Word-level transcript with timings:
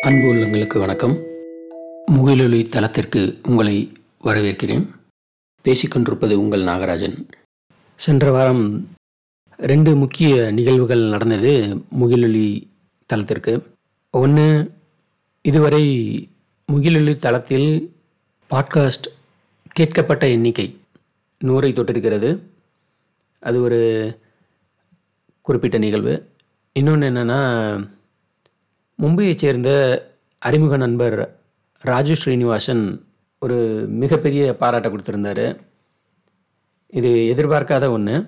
அன்பு 0.00 0.34
உள்ளங்களுக்கு 0.34 0.78
வணக்கம். 0.78 1.22
முகிலொலி 2.06 2.68
தளத்திற்கு 2.68 3.38
உங்களை 3.42 3.92
வரவேற்கிறேன். 4.24 4.86
பேசிக்கொண்டிருப்பது 5.64 6.32
உங்கள் 6.32 6.62
நாகராஜன். 6.62 7.28
சென்ற 7.96 8.30
வாரம் 8.30 8.88
ரெண்டு 9.56 9.96
முக்கிய 9.96 10.50
நிகழ்வுகள் 10.50 11.00
நடந்தது 11.00 11.82
முகிலொலி 11.88 12.70
தளத்திற்கு. 13.06 13.62
ஒன்று 14.10 14.72
இதுவரை 15.42 15.84
முகிலொலி 16.66 17.16
தளத்தில் 17.16 17.96
பாட்காஸ்ட் 18.50 19.08
கேட்கப்பட்ட 19.80 20.20
எண்ணிக்கை 20.20 20.76
நூறை 21.44 21.72
தொட்டிருக்கிறது. 21.72 22.38
அது 23.40 23.62
ஒரு 23.62 24.18
குறிப்பிட்ட 25.40 25.78
நிகழ்வு. 25.78 26.28
இன்னொன்று 26.72 27.10
என்னென்னா 27.10 27.98
மும்பையைச் 29.00 29.36
சேர்ந்த 29.36 29.70
அறிமுக 30.38 30.76
நண்பர் 30.76 31.38
ராஜு 31.78 32.16
ஸ்ரீனிவாசன் 32.16 33.04
ஒரு 33.38 33.86
மிகப்பெரிய 33.88 34.56
பாராட்டை 34.56 34.92
கொடுத்துருந்தாரு. 34.92 35.56
இது 36.86 37.34
எதிர்பார்க்காத 37.36 37.88
ஒன்று 37.88 38.26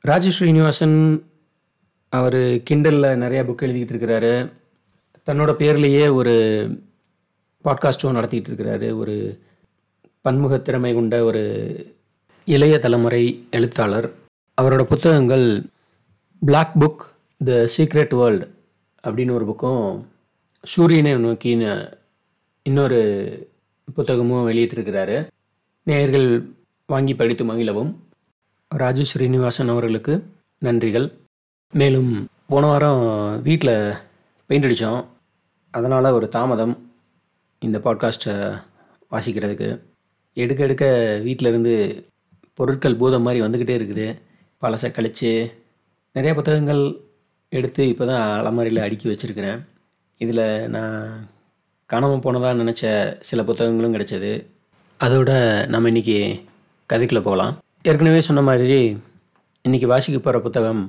ராஜு 0.00 0.30
ஸ்ரீனிவாசன் 0.30 1.26
அவர் 2.08 2.62
கிண்டலில் 2.62 3.02
நிறையா 3.02 3.46
புக் 3.46 3.62
எழுதிக்கிட்டு 3.62 3.94
இருக்கிறாரு. 3.94 4.52
தன்னோட 5.26 5.52
பேர்லேயே 5.52 6.12
ஒரு 6.12 6.34
பாட்காஸ்ட்டும் 7.64 8.16
நடத்திக்கிட்டு 8.16 8.50
இருக்கிறாரு. 8.50 8.96
ஒரு 8.96 9.38
பன்முக 10.20 10.58
திறமை 10.58 10.94
கொண்ட 10.94 11.24
ஒரு 11.24 11.42
இளைய 12.44 12.78
தலைமுறை 12.78 13.44
எழுத்தாளர். 13.50 14.10
அவரோட 14.62 14.82
புத்தகங்கள் 14.82 15.64
black 16.40 16.76
book 16.78 17.02
the 17.44 17.68
secret 17.76 18.14
world 18.14 18.53
அப்படின்னு 19.04 19.30
ஒரு 19.30 19.46
புக்கும் 19.50 20.04
சூரியனை 20.62 21.14
நோக்கின்னு 21.14 21.92
இன்னொரு 22.62 23.00
புத்தகமும் 23.96 24.46
வெளியிட்டிருக்கிறாரு. 24.48 25.28
நேயர்கள் 25.82 26.48
வாங்கி 26.86 27.14
படித்து 27.14 27.44
மகிழவும். 27.44 27.94
ராஜு 28.68 29.04
ஸ்ரீனிவாசன் 29.04 29.68
அவர்களுக்கு 29.68 30.26
நன்றிகள். 30.60 31.12
மேலும் 31.72 32.28
போன 32.48 32.66
வாரம் 32.66 33.42
வீட்டில் 33.42 33.94
பெயிண்ட் 34.46 34.70
அடித்தோம். 34.70 35.04
அதனால் 35.70 36.04
ஒரு 36.04 36.28
தாமதம் 36.28 36.90
இந்த 37.60 37.78
பாட்காஸ்ட்டை 37.78 38.62
வாசிக்கிறதுக்கு. 39.10 39.80
எடுக்க 40.34 40.62
எடுக்க 40.62 41.20
வீட்டில் 41.22 41.48
இருந்து 41.48 42.04
பொருட்கள் 42.54 42.96
பூதம் 42.96 43.22
மாதிரி 43.22 43.46
வந்துக்கிட்டே 43.46 43.76
இருக்குது. 43.76 44.20
பழசை 44.62 44.90
கழித்து 44.92 45.54
நிறைய 46.12 46.34
புத்தகங்கள் 46.34 46.96
எடுத்து 47.58 47.82
இப்போ 47.92 48.04
தான் 48.10 48.24
அலமாரியில் 48.38 48.84
அடுக்கி 48.84 49.06
வச்சுருக்கிறேன். 49.10 49.58
இதில் 50.24 50.44
நான் 50.74 50.96
காணாமல் 51.90 52.24
போனதாக 52.24 52.58
நினச்ச 52.62 52.84
சில 53.28 53.40
புத்தகங்களும் 53.48 53.94
கிடைச்சது. 53.94 54.32
அதோட 55.00 55.30
நம்ம 55.72 55.90
இன்றைக்கி 55.92 56.18
கதைக்குள்ளே 56.90 57.22
போகலாம். 57.28 57.52
ஏற்கனவே 57.90 58.20
சொன்ன 58.28 58.42
மாதிரி 58.48 58.78
இன்றைக்கி 59.66 59.86
வாசிக்க 59.92 60.18
போகிற 60.20 60.38
புத்தகம் 60.46 60.82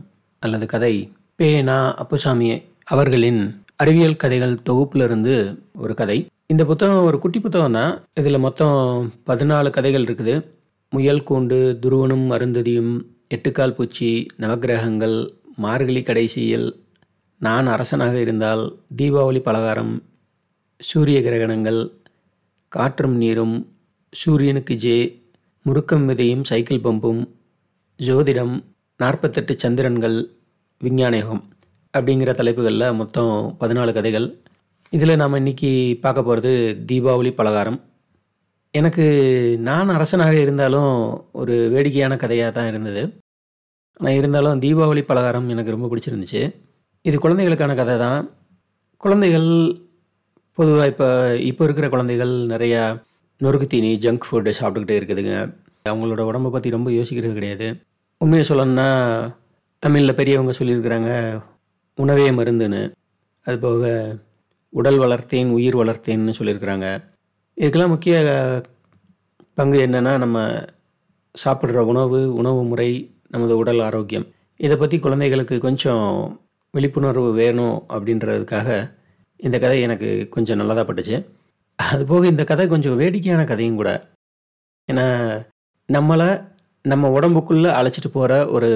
அல்லது 0.45 0.65
கதை 0.73 0.93
பேனா 1.39 1.77
அப்புசாமி 2.01 2.49
அவர்களின் 2.93 3.41
அறிவியல் 3.83 4.19
கதைகள் 4.23 4.53
தொகுப்பிலிருந்து 4.67 5.35
ஒரு 5.83 5.93
கதை. 6.01 6.17
இந்த 6.53 6.63
புத்தகம் 6.69 7.05
ஒரு 7.07 7.17
குட்டி 7.23 7.39
புத்தகம் 7.45 7.75
தான். 7.79 7.93
இதில் 8.19 8.43
மொத்தம் 8.45 8.77
பதினாலு 9.29 9.69
கதைகள் 9.77 10.05
இருக்குது. 10.07 10.35
முயல் 10.95 11.25
கூண்டு 11.29 11.57
துருவனும் 11.83 12.27
அருந்ததியும் 12.35 12.93
எட்டுக்கால் 13.35 13.75
பூச்சி 13.77 14.09
நவக்கிரகங்கள் 14.43 15.17
மார்கழி 15.57 16.03
கடைசியில் 16.03 16.67
நான் 17.37 17.67
அரசனாக 17.67 18.15
இருந்தால் 18.19 18.63
தீபாவளி 18.97 19.39
பலகாரம் 19.39 19.93
சூரிய 20.79 21.19
கிரகணங்கள் 21.21 21.81
காற்றும் 22.71 23.17
நீரும் 23.17 23.55
சூரியனுக்கு 24.13 24.75
ஜே 24.75 24.95
முறுக்கம் 25.65 26.05
விதையும் 26.09 26.41
சைக்கிள் 26.41 26.83
பம்பும் 26.83 27.21
ஜோதிடம் 27.99 28.55
நாற்பத்தெட்டு 28.97 29.53
சந்திரன்கள் 29.57 30.17
விஞ்ஞானேகம் 30.81 31.43
அப்படிங்கிற 31.93 32.31
தலைப்புகளில் 32.35 32.93
மொத்தம் 32.93 33.33
பதினாலு 33.59 33.91
கதைகள். 33.93 34.27
இதில் 34.89 35.19
நாம் 35.21 35.33
இன்றைக்கி 35.33 35.99
பார்க்க 35.99 36.23
போகிறது 36.23 36.51
தீபாவளி 36.85 37.31
பலகாரம். 37.33 37.79
எனக்கு 38.73 39.05
நான் 39.59 39.89
அரசனாக 39.89 40.35
இருந்தாலும் 40.39 40.91
ஒரு 41.31 41.55
வேடிக்கையான 41.73 42.15
கதையாக 42.15 42.51
தான் 42.51 42.67
இருந்தது. 42.67 43.03
ஆனால் 43.99 44.17
இருந்தாலும் 44.19 44.61
தீபாவளி 44.63 45.01
பலகாரம் 45.09 45.49
எனக்கு 45.53 45.73
ரொம்ப 45.75 45.87
பிடிச்சிருந்துச்சு. 45.91 46.41
இது 47.07 47.15
குழந்தைகளுக்கான 47.25 47.75
கதை 47.79 47.95
தான் 48.05 48.21
குழந்தைகள் 49.03 49.49
பொதுவாக 50.57 50.89
இப்போ 50.91 51.07
இப்போ 51.49 51.63
இருக்கிற 51.67 51.87
குழந்தைகள் 51.93 52.33
நிறையா 52.53 52.81
நொறுக்கு 53.41 53.67
தீனி 53.73 53.89
ஜங்க் 54.05 54.27
ஃபுட்டு 54.27 54.51
சாப்பிட்டுக்கிட்டே 54.59 54.97
இருக்குதுங்க. 54.99 55.33
அவங்களோட 55.89 56.21
உடம்பை 56.29 56.49
பற்றி 56.51 56.69
ரொம்ப 56.75 56.89
யோசிக்கிறது 56.97 57.33
கிடையாது. 57.39 57.67
உண்மையை 58.21 58.43
சொல்லணும்னா 58.49 58.87
தமிழில் 59.83 60.17
பெரியவங்க 60.19 60.53
சொல்லியிருக்கிறாங்க 60.59 61.09
உணவே 62.03 62.27
மருந்துன்னு. 62.37 62.81
அது 63.45 63.57
போக 63.65 63.91
உடல் 64.79 64.99
வளர்த்தேன் 65.03 65.49
உயிர் 65.57 65.81
வளர்த்தேன்னு 65.81 66.37
சொல்லியிருக்கிறாங்க. 66.39 66.87
இதுக்கெல்லாம் 67.57 67.93
முக்கிய 67.95 68.15
பங்கு 69.59 69.77
என்னென்னா 69.87 70.13
நம்ம 70.23 70.37
சாப்பிட்ற 71.35 71.83
உணவு 71.91 72.19
உணவு 72.39 72.61
முறை 72.71 72.89
நமது 73.35 73.53
உடல் 73.61 73.81
ஆரோக்கியம். 73.87 74.27
இதை 74.59 74.75
பற்றி 74.77 74.97
குழந்தைகளுக்கு 74.99 75.55
கொஞ்சம் 75.67 76.05
விழிப்புணர்வு 76.73 77.29
வேணும் 77.33 77.77
அப்படின்றதுக்காக 77.93 78.69
இந்த 79.39 79.57
கதை 79.63 79.77
எனக்கு 79.85 80.09
கொஞ்சம் 80.35 80.59
நல்லதாக 80.59 80.85
பட்டுச்சு. 80.87 81.17
அதுபோக 81.79 82.23
இந்த 82.25 82.43
கதை 82.43 82.65
கொஞ்சம் 82.67 82.97
வேடிக்கையான 82.97 83.41
கதையும் 83.43 83.79
கூட. 83.79 83.89
ஏன்னா 84.91 85.05
நம்மளை 85.89 86.29
நம்ம 86.85 87.09
உடம்புக்குள்ளே 87.17 87.69
அழைச்சிட்டு 87.79 88.09
போகிற 88.13 88.33
ஒரு 88.47 88.69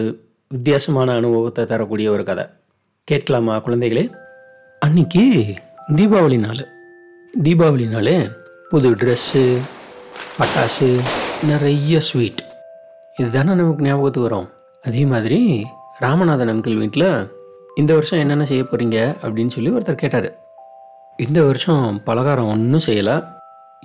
வித்தியாசமான 0.52 1.16
அனுபவத்தை 1.20 1.64
தரக்கூடிய 1.66 2.08
ஒரு 2.12 2.24
கதை. 2.24 2.46
கேட்கலாமா 3.08 3.56
குழந்தைகளே? 3.66 4.04
அன்னைக்கு 4.80 5.24
தீபாவளி 5.96 6.40
நாள். 6.40 6.64
தீபாவளி 7.46 7.88
நாள் 7.88 8.14
புது 8.70 8.90
ட்ரெஸ்ஸு 9.02 9.46
பட்டாசு 10.40 10.90
நிறைய 11.48 12.02
ஸ்வீட் 12.10 12.42
இதுதானே 13.20 13.54
நமக்கு 13.54 13.84
ஞாபகத்துக்கு 13.84 14.30
வரும்? 14.30 14.50
அதே 14.82 15.06
மாதிரி 15.06 15.68
ராமநாதன் 16.00 16.52
அங்கிள் 16.52 16.78
வீட்டில் 16.78 17.36
இந்த 17.76 17.94
வருஷம் 17.94 18.20
என்னென்ன 18.20 18.46
செய்ய 18.46 18.64
போகிறீங்க 18.64 18.98
அப்படின்னு 19.22 19.48
சொல்லி 19.48 19.70
ஒருத்தர் 19.70 20.02
கேட்டார். 20.02 20.30
இந்த 21.18 21.44
வருஷம் 21.44 22.04
பலகாரம் 22.04 22.50
ஒன்றும் 22.50 22.86
செய்யலை. 22.86 23.16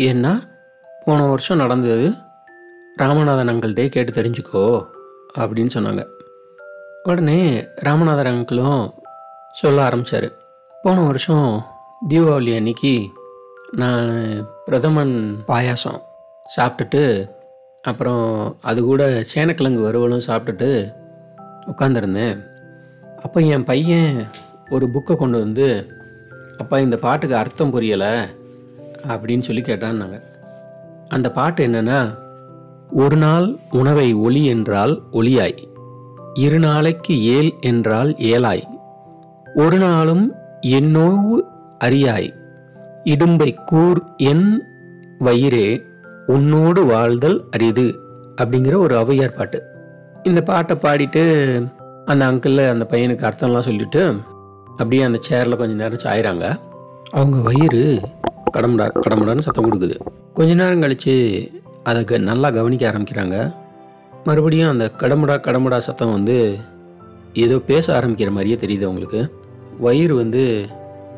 ஏன்னா 0.03 0.33
போன 1.05 1.27
வருஷம் 1.27 1.57
நடந்தது 1.57 2.13
ராமநாதன் 2.97 3.51
அங்கிள்கிட்டே 3.53 3.89
கேட்டு 3.89 4.23
தெரிஞ்சுக்கோ 4.23 4.87
அப்படின்னு 5.39 5.71
சொன்னாங்க. 5.75 6.05
உடனே 7.03 7.41
ராமநாதன் 7.61 8.33
அங்கிளும் 8.33 8.93
சொல்ல 9.53 9.85
ஆரம்பித்தார் 9.85 10.29
போன 10.83 11.01
வருஷம் 11.01 11.49
தீபாவளி 12.09 12.57
அன்னைக்கு 12.57 12.95
நான் 13.71 14.11
பிரதமன் 14.65 15.45
பாயாசம் 15.49 16.01
சாப்பிட்டுட்டு 16.57 17.03
அப்புறம் 17.85 18.57
அது 18.61 18.83
கூட 18.83 19.23
சேனக்கிழங்கு 19.35 19.81
வறுவலும் 19.81 20.27
சாப்பிட்டுட்டு 20.27 20.93
உட்காந்துருந்தேன் 21.67 22.45
அப்போ 23.17 23.41
என் 23.41 23.65
பையன் 23.65 24.27
ஒரு 24.71 24.87
புக்கை 24.87 25.17
கொண்டு 25.17 25.39
வந்து 25.39 25.87
அப்பா 26.59 26.79
இந்த 26.79 26.97
பாட்டுக்கு 26.97 27.37
அர்த்தம் 27.37 27.73
புரியலை 27.73 28.29
அப்படின்னு 29.09 29.41
சொல்லி 29.41 29.61
கேட்டான்னாங்க. 29.61 30.23
அந்த 31.09 31.31
பாட்டு 31.31 31.67
என்னென்னா 31.67 32.15
ஒரு 32.91 33.17
நாள் 33.17 33.59
உணவை 33.71 34.13
ஒளி 34.13 34.45
என்றால் 34.45 35.03
ஒளியாய் 35.13 35.57
இரு 36.35 36.59
நாளைக்கு 36.59 37.25
ஏல் 37.25 37.55
என்றால் 37.61 38.15
ஏலாய் 38.15 38.63
ஒரு 39.55 39.79
நாளும் 39.79 40.35
என்னோவு 40.61 41.45
அறியாய் 41.85 42.35
இடும்பை 43.05 43.55
கூர் 43.65 44.05
என் 44.17 44.67
வயிறே 45.19 45.85
உன்னோடு 46.27 46.87
வாழ்தல் 46.87 47.45
அரிது 47.51 47.99
அப்படிங்கிற 48.43 48.77
ஒரு 48.77 49.01
ஔவையார் 49.01 49.37
பாட்டு. 49.37 49.63
இந்த 50.23 50.43
பாட்டை 50.43 50.77
பாடிட்டு 50.77 51.67
அந்த 52.05 52.33
அங்கிளில் 52.33 52.69
அந்த 52.69 52.87
பையனுக்கு 52.91 53.33
அர்த்தம்லாம் 53.33 53.59
சொல்லிட்டு 53.59 54.17
அப்படியே 54.67 55.03
அந்த 55.03 55.19
சேரில் 55.29 55.57
கொஞ்ச 55.57 55.75
நேரம் 55.75 56.01
சாயிறாங்க. 56.03 56.57
அவங்க 57.11 57.37
வயிறு 57.39 58.01
கடமுடா 58.57 58.91
கடமுடான்னு 59.09 59.39
சத்தம் 59.39 59.73
கொடுக்குது. 59.73 59.99
கொஞ்ச 60.35 60.55
நேரம் 60.55 60.81
கழித்து 60.81 61.51
அதை 61.83 62.05
க- 62.05 62.19
நல்லா 62.19 62.51
கவனிக்க 62.51 62.91
ஆரம்பிக்கிறாங்க. 62.91 63.55
மறுபடியும் 64.25 64.71
அந்த 64.71 64.91
கடமுடா 64.99 65.37
கடமுடா 65.37 65.79
சத்தம் 65.79 66.13
வந்து 66.13 66.59
ஏதோ 67.33 67.59
பேச 67.59 68.01
ஆரம்பிக்கிற 68.01 68.31
மாதிரியே 68.31 68.55
தெரியுது 68.55 68.83
அவங்களுக்கு. 68.83 69.35
வயிறு 69.79 70.15
வந்து 70.15 70.67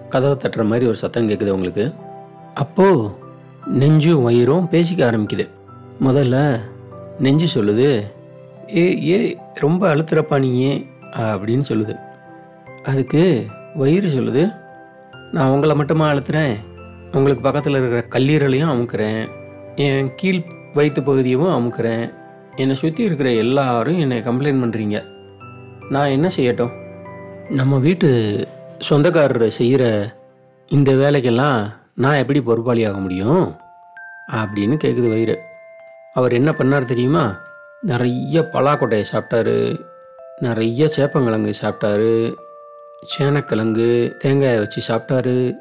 கதவை 0.08 0.36
தட்டுற 0.36 0.64
மாதிரி 0.64 0.86
ஒரு 0.86 0.96
சத்தம் 0.96 1.28
கேட்குது 1.28 1.48
அவங்களுக்கு. 1.48 1.92
அப்போது 2.54 3.24
நெஞ்சும் 3.66 4.22
வயிறும் 4.22 4.68
பேசிக்க 4.70 4.96
ஆரம்பிக்குது. 4.96 5.48
முதல்ல 6.04 6.60
நெஞ்சு 7.18 7.62
சொல்லுது 7.62 8.04
ஏ 8.76 9.08
ஏ 9.08 9.36
ரொம்ப 9.54 9.94
அழுத்துறப்பா 9.94 10.38
நீ 10.38 10.58
ஏன்? 10.58 10.86
அப்படின்னு 11.10 11.62
சொல்லுது. 11.68 11.98
அதுக்கு 12.82 13.46
வயிறு 13.74 14.08
சொல்லுது 14.08 14.56
நான் 15.32 15.50
உங்களை 15.50 15.76
மட்டுமா 15.76 16.10
அழுத்துறேன்? 16.10 16.54
உங்களுக்கு 17.12 17.42
பக்கத்தில் 17.42 17.74
இருக்கிற 17.74 18.04
கல்லீரலையும் 18.08 18.72
அமுக்கிறேன். 18.74 19.28
என் 19.74 20.12
கீழ் 20.16 20.42
வயிற்று 20.72 21.02
பகுதியவும் 21.02 21.54
அமுக்குறேன். 21.58 22.14
என்னை 22.56 22.76
சுற்றி 22.76 23.04
இருக்கிற 23.04 23.32
எல்லாரும் 23.32 23.98
என்னை 23.98 24.18
கம்ப்ளைண்ட் 24.18 24.62
பண்ணுறீங்க 24.62 25.04
நான் 25.90 26.08
என்ன 26.08 26.30
செய்யட்டும்? 26.36 26.70
நம்ம 27.50 27.78
வீட்டு 27.78 28.48
சொந்தக்காரர் 28.78 29.50
செய்கிற 29.50 30.14
இந்த 30.68 30.92
வேலைக்கெல்லாம் 30.92 31.72
நான் 31.96 32.16
எப்படி 32.16 32.40
பொறுப்பாளியாக 32.40 33.00
முடியும்? 33.00 33.56
அப்படின்னு 34.32 34.76
கேட்குது 34.84 35.08
வயிறு. 35.08 35.38
அவர் 36.12 36.32
என்ன 36.32 36.50
பண்ணார் 36.50 36.84
தெரியுமா? 36.84 37.40
நிறைய 37.80 38.48
பலாக்கொட்டையை 38.52 39.04
சாப்பிட்டாரு. 39.12 39.86
நிறைய 40.38 40.90
சேப்பங்கிழங்கு 40.96 41.52
சாப்பிட்டாரு. 41.60 42.34
சேனக்கிழங்கு 43.02 44.14
தேங்காயை 44.18 44.58
வச்சு 44.58 44.94
சாப்பிட்டாரு. 44.94 45.54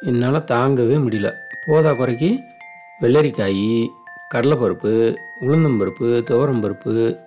என்னால் 0.00 0.44
தாங்கவே 0.44 0.96
முடியல. 0.96 1.34
போதா 1.66 1.92
குறைக்கு 1.92 2.40
வெள்ளரிக்காய் 3.00 3.86
கடலைப்பருப்பு 4.34 5.14
உளுந்தம்பருப்பு 5.40 6.22
துவரம்பருப்பு 6.22 7.18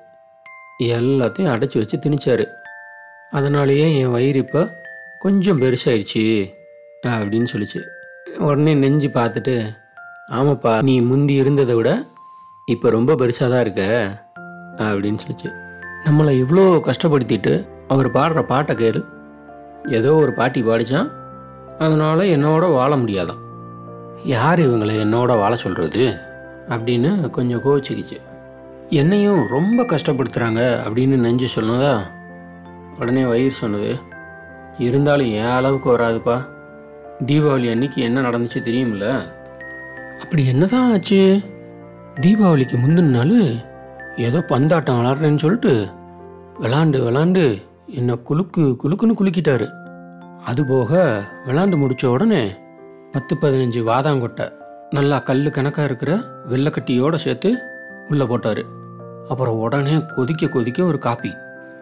எல்லாத்தையும் 0.84 1.52
அடைச்சி 1.56 1.78
வச்சு 1.78 1.98
திணிச்சார். 1.98 2.48
அதனாலேயே 3.30 4.00
என் 4.00 4.12
வயிறு 4.12 4.40
இப்போ 4.40 4.82
கொஞ்சம் 5.20 5.62
பெருசாயிருச்சு 5.62 6.54
அப்படின்னு 7.08 7.46
சொல்லிச்சு. 7.54 7.84
உடனே 8.40 8.74
நெஞ்சு 8.74 9.08
பார்த்துட்டு 9.08 9.76
ஆமாப்பா 10.30 10.82
நீ 10.82 11.02
முந்தி 11.02 11.34
இருந்ததை 11.34 11.76
விட 11.76 12.06
இப்போ 12.66 12.90
ரொம்ப 12.90 13.14
பெருசாக 13.14 13.50
தான் 13.50 13.60
இருக்க 13.60 13.84
அப்படின்னு 14.78 15.18
சொல்லிச்சு. 15.24 15.50
நம்மளை 16.06 16.44
இவ்வளோ 16.44 16.90
கஷ்டப்படுத்திட்டு 16.90 17.68
அவர் 17.88 18.12
பாடுற 18.12 18.42
பாட்டை 18.42 18.76
கேளு. 18.76 19.06
ஏதோ 19.88 20.16
ஒரு 20.16 20.34
பாட்டி 20.34 20.64
பாடிச்சான். 20.64 21.12
அதனால் 21.80 22.20
என்னோட 22.20 22.74
வாழ 22.74 22.96
முடியாதான். 22.96 23.42
யார் 24.24 24.60
இவங்களை 24.60 24.94
என்னோட 25.06 25.40
வாழ 25.40 25.56
சொல்கிறது 25.56 26.16
அப்படின்னு 26.70 27.30
கொஞ்சம் 27.30 27.64
கோச்சிக்கிச்சு 27.64 28.18
என்னையும் 28.90 29.48
ரொம்ப 29.48 29.84
கஷ்டப்படுத்துகிறாங்க 29.84 30.62
அப்படின்னு 30.86 31.16
நெஞ்சு 31.16 31.50
சொன்னதா 31.56 32.00
உடனே 33.00 33.26
வயிறு 33.26 33.52
சொன்னது. 33.52 33.98
இருந்தாலும் 34.78 35.28
என் 35.28 35.46
அளவுக்கு 35.46 35.98
வராதுப்பா. 35.98 36.52
தீபாவளி 37.20 37.72
அன்னைக்கு 37.72 38.02
என்ன 38.02 38.22
நடந்துச்சு 38.22 38.62
தெரியுமில்ல? 38.66 39.22
அப்படி 40.22 40.46
என்னதான் 40.46 40.92
ஆச்சு? 40.92 41.40
தீபாவளிக்கு 42.22 42.78
முந்தின 42.86 43.02
நாள் 43.02 43.56
ஏதோ 44.18 44.42
பந்தாட்டம் 44.42 45.00
விளாட்றேன்னு 45.00 45.38
சொல்லிட்டு 45.38 45.88
விளாண்டு 46.60 47.00
விளாண்டு 47.06 47.62
என்னை 47.88 48.22
குலுக்கு 48.22 48.62
குலுக்குன்னு 48.62 49.14
குலுக்கிட்டாரு. 49.20 49.70
அதுபோக 50.46 51.22
விளாண்டு 51.48 51.78
முடித்த 51.78 52.10
உடனே 52.10 52.56
பத்து 53.12 53.36
பதினஞ்சு 53.36 53.90
வாதாங்கொட்டை 53.90 54.52
நல்லா 54.90 55.20
கல் 55.20 55.50
கணக்காக 55.50 55.84
இருக்கிற 55.84 56.20
வெள்ளைக்கட்டியோடு 56.50 57.16
சேர்த்து 57.16 57.58
உள்ளே 58.10 58.26
போட்டார். 58.26 58.64
அப்புறம் 59.30 59.60
உடனே 59.60 60.06
கொதிக்க 60.16 60.48
கொதிக்க 60.48 60.84
ஒரு 60.84 61.00
காப்பி. 61.00 61.34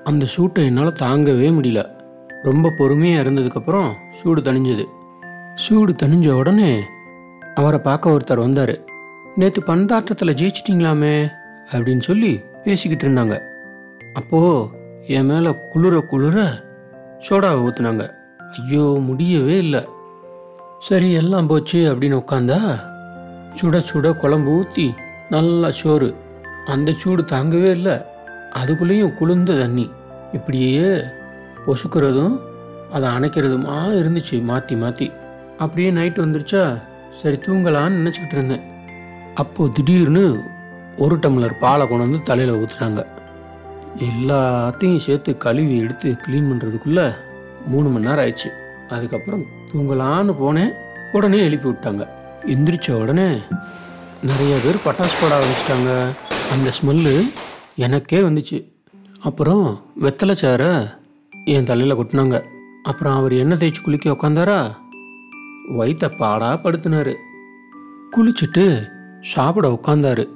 அந்த 0.03 0.25
சூட்டை 0.25 0.65
என்னால் 0.65 0.93
தாங்கவே 0.93 1.49
முடியல. 1.51 1.85
ரொம்ப 2.43 2.73
பொறுமையாக 2.77 3.29
இருந்ததுக்கப்புறம் 3.29 3.91
சூடு 4.21 4.41
தணிஞ்சது. 4.41 4.85
சூடு 5.55 5.95
தணிஞ்ச 6.03 6.31
உடனே 6.31 6.81
அவரை 7.55 7.79
பார்க்க 7.79 8.09
ஒருத்தர் 8.09 8.37
வந்தார். 8.37 8.79
நேற்று 9.35 9.61
பந்தாட்டத்தில் 9.61 10.37
ஜெயிச்சிட்டிங்களாமே? 10.39 11.31
அப்படின்னு 11.71 11.99
சொல்லி 11.99 12.41
பேசிக்கிட்டு 12.63 13.05
இருந்தாங்க. 13.07 13.41
அப்போது 14.13 14.67
என் 15.07 15.25
மேலே 15.25 15.55
குளிர 15.69 15.99
குளிர 15.99 16.63
சோடாவை 17.29 17.59
ஊற்றுனாங்க 17.65 18.13
ஐயோ 18.59 18.97
முடியவே 18.99 19.57
இல்லை. 19.57 19.87
சரி 20.79 21.11
எல்லாம் 21.11 21.47
போச்சு 21.47 21.95
அப்படின்னு 21.95 22.23
உட்காந்தா 22.23 22.59
சுட 23.61 23.83
சுட 23.93 24.17
குழம்பு 24.17 24.51
ஊற்றி 24.51 24.93
நல்லா 25.29 25.71
சோறு. 25.71 26.15
அந்த 26.65 26.93
சூடு 26.97 27.21
தாங்கவே 27.21 27.69
இல்லை. 27.69 27.93
அதுக்குள்ளேயும் 28.53 29.13
குளிர்ந்த 29.13 29.59
தண்ணி. 29.59 29.89
இப்படியே 30.33 30.87
பொசுக்கிறதும் 31.67 32.39
அதை 32.91 33.09
அணைக்கிறதுமா 33.09 33.75
இருந்துச்சு 34.01 34.43
மாற்றி 34.43 34.75
மாற்றி 34.75 35.11
அப்படியே 35.63 35.91
நைட்டு 35.91 36.23
வந்துருச்சா? 36.23 36.63
சரி 37.21 37.37
தூங்கலான்னு 37.45 37.97
நினச்சிக்கிட்டு 38.01 38.35
இருந்தேன். 38.37 38.63
அப்போது 39.41 39.73
திடீர்னு 39.73 40.23
ஒரு 40.97 41.15
டம்ளர் 41.17 41.59
பாலை 41.59 41.87
கொண்டு 41.87 42.03
வந்து 42.03 42.21
தலையில் 42.23 42.59
ஊற்றுனாங்க 42.61 43.01
எல்லாத்தையும் 44.07 45.03
சேர்த்து 45.05 45.37
கழுவி 45.37 45.77
எடுத்து 45.77 46.09
க்ளீன் 46.23 46.49
பண்ணுறதுக்குள்ளே 46.49 47.05
மூணு 47.67 47.87
மணி 47.89 48.05
நேரம் 48.05 48.25
ஆயிடுச்சு. 48.25 48.49
அதுக்கப்புறம் 48.89 49.43
தூங்கலான்னு 49.71 50.33
போனேன். 50.41 50.71
உடனே 51.11 51.39
எழுப்பி 51.47 51.69
விட்டாங்க. 51.69 52.03
எந்திரிச்ச 52.53 52.91
உடனே 52.91 53.27
நிறைய 54.29 54.53
பேர் 54.63 54.83
பட்டாசு 54.85 55.15
போட 55.21 55.31
ஆரம்பிச்சிட்டாங்க. 55.37 55.91
அந்த 56.53 56.71
ஸ்மெல்லு 56.77 57.15
எனக்கே 57.75 58.19
வந்துச்சு. 58.19 58.59
அப்புறம் 59.21 59.65
வெத்தலை 60.01 60.35
சேரை 60.43 60.71
என் 61.45 61.69
தலையில் 61.71 61.97
கொட்டினாங்க. 61.97 62.37
அப்புறம் 62.83 63.17
அவர் 63.17 63.33
எண்ணெய் 63.33 63.57
தேய்ச்சி 63.57 63.81
குளிக்க 63.83 64.09
உக்காந்தாரா 64.11 64.59
வயிற்ற 65.67 66.09
பாடா 66.09 66.57
படுத்தினாரு. 66.57 67.13
குளிச்சுட்டு 68.11 68.87
சாப்பிட 69.21 69.79
உட்காந்தாரு 69.79 70.29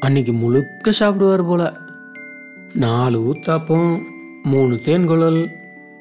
அன்னைக்கு 0.00 0.32
முழுக்க 0.32 0.92
சாப்பிடுவார் 1.00 1.46
போல. 1.46 1.76
நாலு 2.74 3.20
ஊத்தாப்பம் 3.20 4.02
மூணு 4.42 4.74
தேன்குழல் 4.74 5.48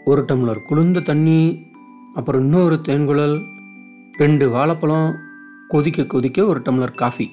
ஒரு 0.06 0.22
டம்ளர் 0.22 0.66
குளிர்ந்த 0.68 1.00
தண்ணி 1.00 1.66
அப்புறம் 2.14 2.42
இன்னொரு 2.42 2.80
தேன்குழல் 2.88 3.44
ரெண்டு 4.18 4.50
வாழைப்பழம் 4.50 5.16
கொதிக்க 5.68 6.06
கொதிக்க 6.06 6.46
ஒரு 6.46 6.60
டம்ளர் 6.60 6.96
காஃபி. 6.96 7.32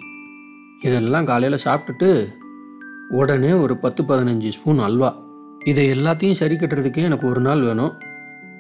இதெல்லாம் 0.83 1.25
காலையில் 1.25 1.59
சாப்பிட்டுட்டு 1.65 2.27
உடனே 3.09 3.53
ஒரு 3.53 3.77
பத்து 3.77 4.03
பதினஞ்சு 4.03 4.49
ஸ்பூன் 4.49 4.79
அல்வா. 4.79 5.15
இதை 5.65 5.91
எல்லாத்தையும் 5.91 6.33
சரி 6.33 6.55
கட்டுறதுக்கே 6.57 6.97
எனக்கு 6.97 7.29
ஒரு 7.29 7.41
நாள் 7.41 7.61
வேணும். 7.61 7.93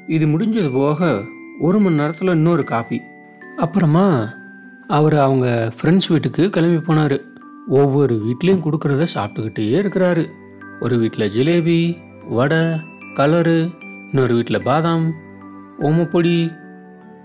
இது 0.06 0.26
முடிஞ்சது 0.26 0.73
போக 0.73 1.20
ஒரு 1.66 1.78
மணி 1.80 1.96
நேரத்தில் 1.96 2.28
இன்னொரு 2.28 2.64
காஃபி 2.64 2.98
அப்புறமா 3.56 4.04
அவர் 4.88 5.16
அவங்க 5.18 5.72
ஃப்ரெண்ட்ஸ் 5.78 6.08
வீட்டுக்கு 6.08 6.50
கிளம்பி 6.50 6.78
போனார். 6.86 7.14
ஒவ்வொரு 7.68 8.14
வீட்லேயும் 8.24 8.62
கொடுக்குறத 8.66 9.06
சாப்பிட்டுக்கிட்டே 9.14 9.66
இருக்கிறாரு. 9.80 10.24
ஒரு 10.80 10.98
வீட்டில் 10.98 11.32
ஜிலேபி 11.36 11.98
வடை 12.28 12.62
கலரு 13.19 13.58
இன்னொரு 14.10 14.34
வீட்டில் 14.34 14.62
பாதாம் 14.62 15.06
ஓமப்பொடி 15.81 16.34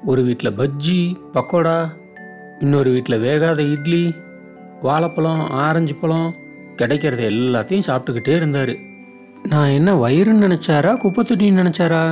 ஒரு 0.06 0.24
வீட்டில் 0.24 0.58
பஜ்ஜி 0.58 1.00
பக்கோடா 1.34 1.78
இன்னொரு 2.60 2.92
வீட்டில் 2.92 3.22
வேகாத 3.22 3.72
இட்லி 3.72 4.04
வாழைப்பழம் 4.82 5.44
ஆரஞ்சு 5.66 5.96
பழம் 5.96 6.30
கிடைக்கிறத 6.76 7.24
எல்லாத்தையும் 7.34 7.88
சாப்பிட்டுக்கிட்டே 7.88 8.36
இருந்தார். 8.36 8.76
நான் 9.44 9.70
என்ன 9.70 10.08
வயிறுன்னு 10.08 10.48
நினச்சாரா 10.48 10.98
குப்பை 10.98 11.24
தொட்டின்னு 11.24 11.62
நினச்சாரா? 11.64 12.04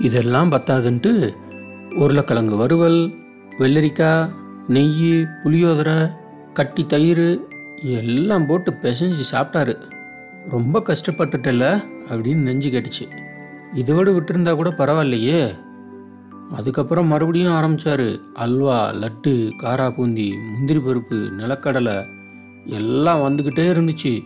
இதெல்லாம் 0.00 0.52
பத்தாதுன்ட்டு 0.52 1.36
உருளைக்கிழங்கு 1.94 2.56
வறுவல் 2.56 3.14
வெள்ளரிக்காய் 3.58 4.30
நெய் 4.68 5.26
புளியோதரை 5.44 6.10
கட்டி 6.52 6.86
தயிர் 6.86 7.40
எல்லாம் 7.82 8.46
போட்டு 8.46 8.70
பிசைஞ்சு 8.70 9.22
சாப்பிட்டாரு. 9.32 9.74
ரொம்ப 10.48 10.82
கஷ்டப்பட்டுட்டல 10.86 11.84
அப்படின்னு 12.08 12.36
நெஞ்சு 12.36 12.70
கேட்டுச்சு. 12.70 13.08
இதோடு 13.74 14.20
விட்டுருந்தா 14.20 14.54
கூட 14.54 14.68
பரவாயில்லையே. 14.68 15.58
அதுக்கப்புறம் 16.54 17.06
மறுபடியும் 17.06 17.52
ஆரம்பிச்சாரு. 17.52 18.20
அல்வா 18.34 18.92
லட்டு 18.92 19.50
காரா 19.62 19.90
பூந்தி 19.90 20.34
முந்திரி 20.54 20.78
பருப்பு 20.78 21.30
நிலக்கடலை 21.38 22.06
எல்லாம் 22.64 23.20
வந்துக்கிட்டே 23.20 23.72
இருந்துச்சு. 23.74 24.22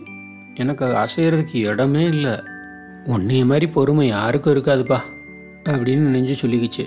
எனக்கு 0.55 0.85
அசைகிறதுக்கு 0.85 1.55
இடமே 1.55 2.03
இல்லை. 2.03 2.31
உன்னைய 3.05 3.45
மாதிரி 3.45 3.67
பொறுமை 3.67 4.07
யாருக்கும் 4.07 4.53
இருக்காதுப்பா. 4.53 4.99
அப்படின்னு 5.65 5.97
நெஞ்சு 5.97 6.47
சொல்லிக்கிச்சு. 6.47 6.85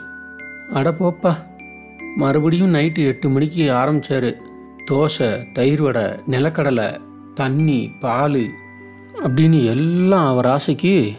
அட 0.72 0.90
போப்பா 0.90 1.36
மறுபடியும் 2.16 2.74
நைட்டு 2.74 2.98
எட்டு 2.98 3.28
மணிக்கு 3.28 3.72
ஆரம்பிச்சாரு. 3.72 4.36
தோசை 4.90 5.52
தயிர் 5.52 5.82
வடை 5.82 6.02
நிலக்கடலை 6.02 6.98
தண்ணி 7.34 7.90
பால் 8.00 8.48
அப்படின்னு 9.14 9.64
எல்லாம் 9.64 10.26
அவர் 10.26 10.46
ஆசைக்கு 10.46 11.12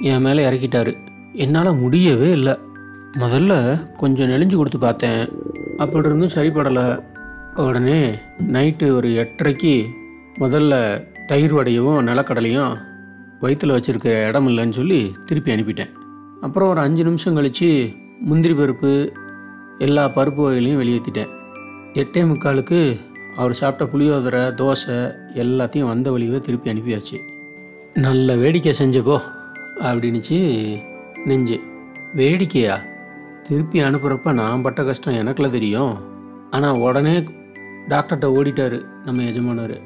என் 0.00 0.22
மேலே 0.22 0.48
இறக்கிட்டாரு. 0.48 0.96
என்னால் 1.32 1.76
முடியவே 1.76 2.30
இல்லை. 2.30 2.58
முதல்ல 3.12 3.78
கொஞ்சம் 3.96 4.28
நெளிஞ்சு 4.28 4.56
கொடுத்து 4.56 4.78
பார்த்தேன். 4.78 5.28
அப்படி 5.76 6.06
இருந்தும் 6.06 6.34
சரிப்படலை 6.34 7.02
உடனே 7.56 8.10
நைட்டு 8.48 8.90
ஒரு 8.90 9.08
எட்டரைக்கு 9.08 9.86
முதல்ல 10.38 11.04
தயிர் 11.26 11.54
வடையவும் 11.54 12.06
நிலக்கடலையும் 12.06 12.76
வயிற்றில் 13.40 13.70
வச்சுருக்கிற 13.70 14.26
இடம் 14.26 14.48
இல்லைன்னு 14.48 14.70
சொல்லி 14.70 15.14
திருப்பி 15.24 15.54
அனுப்பிட்டேன். 15.54 15.90
அப்புறம் 16.44 16.68
ஒரு 16.68 16.80
அஞ்சு 16.80 17.04
நிமிஷம் 17.04 17.34
கழித்து 17.34 17.92
முந்திரி 18.20 18.54
பருப்பு 18.54 19.08
எல்லா 19.78 20.08
பருப்பு 20.08 20.34
வகைகளையும் 20.34 20.80
வெளியேற்றிட்டேன் 20.80 21.28
எட்டே 21.92 22.20
முக்காலுக்கு 22.30 23.00
அவர் 23.36 23.52
சாப்பிட்ட 23.52 23.98
புளியோதரை 23.98 24.42
தோசை 24.54 25.14
எல்லாத்தையும் 25.34 25.86
வந்த 25.86 26.10
வழியவே 26.10 26.40
திருப்பி 26.40 26.72
அனுப்பியாச்சு. 26.72 27.20
நல்ல 27.94 28.36
வேடிக்கை 28.36 28.74
செஞ்சப்போ 28.78 29.20
அப்படின்னுச்சு 29.78 30.38
நெஞ்சு. 31.24 31.60
வேடிக்கையா? 32.14 32.80
திருப்பி 33.48 33.82
அனுப்புகிறப்ப 33.82 34.32
நான் 34.32 34.62
பட்ட 34.62 34.84
கஷ்டம் 34.84 35.14
எனக்குல 35.14 35.50
தெரியும். 35.50 35.98
ஆனால் 36.50 36.78
உடனே 36.78 37.18
டாக்டர்கிட்ட 37.88 38.28
ஓடிட்டார் 38.36 38.84
நம்ம 39.04 39.22
எஜமானர். 39.22 39.80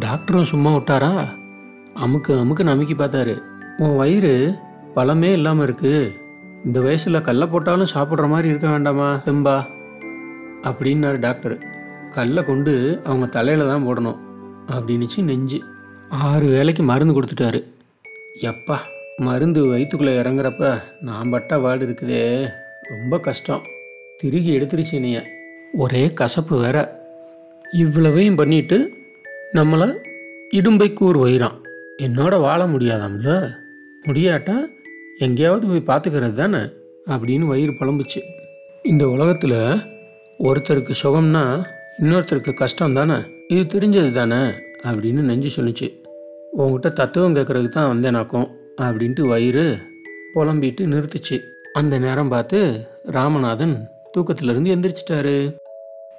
டாக்டரும் 0.00 0.42
சும்மா 0.42 0.70
விட்டாரா? 0.70 1.28
அமுக்கு 1.94 2.28
அமுக்கு 2.28 2.66
அமுக்கி 2.66 2.94
பார்த்தாரு. 2.94 3.42
உன் 3.78 3.96
வயிறு 3.96 4.54
பழமே 4.94 5.32
இல்லாமல் 5.32 5.64
இருக்கு. 5.64 6.12
இந்த 6.64 6.80
வயசில் 6.80 7.20
கல்லை 7.20 7.46
போட்டாலும் 7.48 7.92
சாப்பிட்ற 7.94 8.28
மாதிரி 8.28 8.48
இருக்க 8.48 8.68
வேண்டாமா 8.70 9.20
தெம்பா 9.24 9.56
அப்படின்னாரு 10.62 11.18
டாக்டர். 11.18 11.58
கல்லை 12.10 12.44
கொண்டு 12.44 13.00
அவங்க 13.04 13.26
தலையில் 13.26 13.66
தான் 13.66 13.86
போடணும் 13.86 14.18
அப்படின்னுச்சு 14.70 15.22
நெஞ்சு. 15.22 15.60
ஆறு 16.08 16.46
வேளைக்கு 16.46 16.82
மருந்து 16.82 17.22
கொடுத்துட்டாரு. 17.22 17.64
எப்பா 18.40 18.76
மருந்து 19.16 19.66
வயிற்றுக்குள்ளே 19.66 20.20
இறங்குறப்ப 20.20 20.82
நான் 21.00 21.30
பட்டா 21.30 21.56
வாடு 21.56 21.86
இருக்குதே 21.86 22.48
ரொம்ப 22.88 23.18
கஷ்டம். 23.18 23.62
திருகி 24.18 24.58
எடுத்துருச்சு 24.58 24.92
என்னைய. 24.92 25.26
ஒரே 25.72 26.12
கசப்பு 26.12 26.58
வேற. 26.58 27.00
இவ்வளவையும் 27.72 28.36
பண்ணிட்டு 28.36 28.92
நம்மளை 29.54 29.96
இடும்பை 30.50 30.92
கூர் 30.92 31.18
வயிறான் 31.18 31.58
என்னோட 31.98 32.40
வாழ 32.40 32.66
முடியாதாம்ல? 32.66 33.54
முடியாட்டா 34.02 34.54
எங்கேயாவது 35.20 35.66
போய் 35.66 35.96
பார்த்துக்கிறது 35.96 36.32
தானே? 36.32 36.58
அப்படின்னு 37.06 37.46
வயிறு 37.46 37.72
புலம்புச்சு. 37.72 38.20
இந்த 38.82 39.08
உலகத்தில் 39.08 39.50
ஒருத்தருக்கு 40.38 40.94
சுகம்னா 41.02 41.64
இன்னொருத்தருக்கு 41.98 42.54
கஷ்டம் 42.54 42.92
தானே? 42.92 43.14
இது 43.48 43.62
தெரிஞ்சது 43.62 44.10
தானே? 44.10 44.50
அப்படின்னு 44.82 45.20
நெஞ்சு 45.20 45.48
சொன்னுச்சு 45.48 46.00
உங்ககிட்ட 46.50 46.88
தத்துவம் 46.88 47.34
கேட்குறதுக்கு 47.34 47.68
தான் 47.68 47.96
வந்தேனாக்கும் 47.96 48.50
அப்படின்ட்டு 48.76 49.28
வயிறு 49.28 49.78
புலம்பிட்டு 50.34 50.80
நிறுத்துச்சு. 50.80 51.40
அந்த 51.72 51.98
நேரம் 51.98 52.28
பார்த்து 52.28 52.86
ராமநாதன் 53.06 53.86
தூக்கத்திலிருந்து 54.12 54.76
எந்திரிச்சிட்டாரு. 54.76 55.56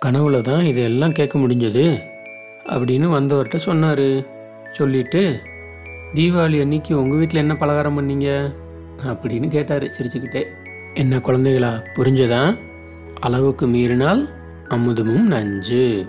கனவுல 0.06 0.42
தான் 0.42 0.66
இதெல்லாம் 0.66 1.12
கேட்க 1.12 1.40
முடிஞ்சது 1.40 2.00
அப்படின்னு 2.66 3.08
வந்தவர்கிட்ட 3.10 3.56
சொன்னார். 3.56 4.26
சொல்லிட்டு 4.72 5.40
தீபாவளி 6.16 6.62
அன்னைக்கு 6.62 7.02
உங்கள் 7.02 7.18
வீட்டில் 7.18 7.38
என்ன 7.38 7.56
பலகாரம் 7.56 8.02
பண்ணீங்க? 8.02 8.54
அப்படின்னு 9.04 9.48
கேட்டார் 9.48 9.84
சிரிச்சுக்கிட்டே. 9.84 10.44
என்ன 10.94 11.18
குழந்தைகளா 11.18 11.84
புரிஞ்சதா? 11.96 12.58
அளவுக்கு 13.20 13.68
மீறினால் 13.68 14.30
அமுதமும் 14.70 15.28
நஞ்சு. 15.28 16.06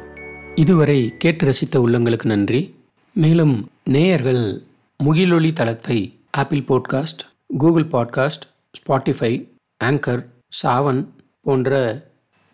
இதுவரை 0.55 1.17
கேட்டு 1.19 1.47
ரசித்த 1.47 1.79
உள்ளங்களுக்கு 1.79 2.25
நன்றி. 2.25 2.75
மேலும் 3.13 3.71
நேயர்கள் 3.85 4.63
முகிலொளி 5.05 5.53
தளத்தை 5.53 6.19
Apple 6.31 6.59
podcast 6.59 7.23
Google 7.59 7.87
podcast 7.87 8.47
Spotify 8.71 9.49
anchor 9.85 10.27
Saavn 10.63 11.07
போன்ற 11.41 12.03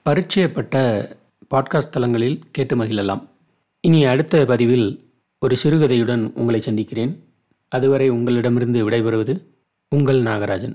பரிச்சயப்பட்ட 0.05 1.07
பாட்காஸ்ட் 1.55 1.91
தளங்களில் 1.91 2.41
கேட்டு 2.51 2.77
மகிழலாம். 2.77 3.29
இனி 3.81 4.05
அடுத்த 4.05 4.45
பதிவில் 4.45 5.11
ஒரு 5.39 5.57
சிறுகதையுடன் 5.63 6.31
உங்களை 6.35 6.61
சந்திக்கிறேன். 6.61 7.23
அதுவரை 7.69 8.09
உங்களிடமிருந்து 8.09 8.91
விடைபெறுவது 8.91 9.41
உங்கள் 9.95 10.23
நாகராஜன். 10.23 10.75